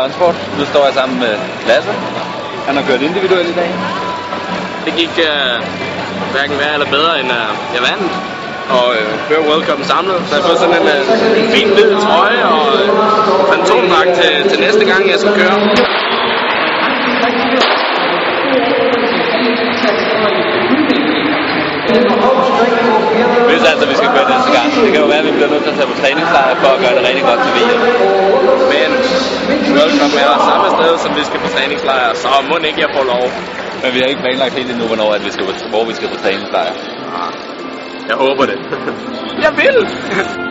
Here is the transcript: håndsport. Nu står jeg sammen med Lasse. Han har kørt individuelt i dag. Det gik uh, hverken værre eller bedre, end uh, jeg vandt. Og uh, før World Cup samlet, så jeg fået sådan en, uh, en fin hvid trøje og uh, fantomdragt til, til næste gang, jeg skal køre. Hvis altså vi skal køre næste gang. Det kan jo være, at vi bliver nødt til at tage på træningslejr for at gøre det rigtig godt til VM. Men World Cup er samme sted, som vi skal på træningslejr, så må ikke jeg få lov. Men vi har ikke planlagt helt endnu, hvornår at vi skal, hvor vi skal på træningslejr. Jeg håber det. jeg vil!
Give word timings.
håndsport. 0.00 0.36
Nu 0.58 0.64
står 0.72 0.84
jeg 0.84 0.94
sammen 0.94 1.18
med 1.18 1.34
Lasse. 1.66 1.92
Han 2.66 2.76
har 2.76 2.84
kørt 2.88 3.02
individuelt 3.02 3.48
i 3.48 3.52
dag. 3.52 3.70
Det 4.84 4.92
gik 4.96 5.14
uh, 5.18 5.56
hverken 6.32 6.58
værre 6.58 6.72
eller 6.72 6.90
bedre, 6.96 7.20
end 7.20 7.30
uh, 7.30 7.50
jeg 7.74 7.82
vandt. 7.90 8.12
Og 8.78 8.86
uh, 8.88 9.06
før 9.28 9.38
World 9.48 9.64
Cup 9.68 9.80
samlet, 9.92 10.18
så 10.28 10.34
jeg 10.36 10.44
fået 10.44 10.58
sådan 10.58 10.76
en, 10.82 10.88
uh, 10.94 11.38
en 11.40 11.48
fin 11.56 11.68
hvid 11.76 11.90
trøje 12.04 12.42
og 12.44 12.66
uh, 12.74 13.52
fantomdragt 13.52 14.12
til, 14.20 14.50
til 14.50 14.58
næste 14.60 14.84
gang, 14.84 15.10
jeg 15.10 15.18
skal 15.18 15.32
køre. 15.40 15.56
Hvis 23.50 23.64
altså 23.72 23.86
vi 23.92 23.96
skal 24.00 24.10
køre 24.16 24.28
næste 24.34 24.50
gang. 24.56 24.66
Det 24.84 24.92
kan 24.92 25.00
jo 25.04 25.08
være, 25.12 25.22
at 25.24 25.28
vi 25.30 25.32
bliver 25.38 25.50
nødt 25.54 25.62
til 25.66 25.70
at 25.70 25.76
tage 25.78 25.88
på 25.92 25.96
træningslejr 26.02 26.54
for 26.62 26.68
at 26.76 26.80
gøre 26.84 26.94
det 26.96 27.02
rigtig 27.08 27.24
godt 27.30 27.40
til 27.44 27.52
VM. 27.58 27.71
Men 30.02 30.10
World 30.10 30.18
Cup 30.18 30.40
er 30.40 30.44
samme 30.50 30.68
sted, 30.76 30.98
som 30.98 31.10
vi 31.18 31.24
skal 31.24 31.40
på 31.40 31.48
træningslejr, 31.56 32.14
så 32.14 32.28
må 32.48 32.56
ikke 32.68 32.80
jeg 32.80 32.90
få 32.98 33.04
lov. 33.04 33.26
Men 33.82 33.94
vi 33.94 33.98
har 34.00 34.06
ikke 34.06 34.22
planlagt 34.26 34.54
helt 34.54 34.70
endnu, 34.70 34.86
hvornår 34.86 35.12
at 35.12 35.24
vi 35.24 35.30
skal, 35.30 35.44
hvor 35.72 35.84
vi 35.88 35.94
skal 35.94 36.08
på 36.08 36.16
træningslejr. 36.16 36.74
Jeg 38.08 38.16
håber 38.16 38.44
det. 38.46 38.58
jeg 39.44 39.52
vil! 39.60 40.48